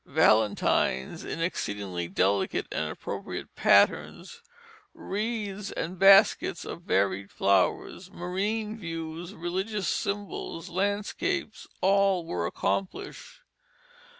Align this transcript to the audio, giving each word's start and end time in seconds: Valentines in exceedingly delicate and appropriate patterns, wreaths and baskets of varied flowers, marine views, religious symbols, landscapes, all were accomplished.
Valentines 0.07 1.23
in 1.23 1.39
exceedingly 1.41 2.07
delicate 2.07 2.65
and 2.71 2.89
appropriate 2.89 3.53
patterns, 3.55 4.41
wreaths 4.95 5.71
and 5.73 5.99
baskets 5.99 6.65
of 6.65 6.81
varied 6.81 7.29
flowers, 7.29 8.09
marine 8.09 8.75
views, 8.79 9.35
religious 9.35 9.87
symbols, 9.87 10.69
landscapes, 10.69 11.67
all 11.81 12.25
were 12.25 12.47
accomplished. 12.47 13.41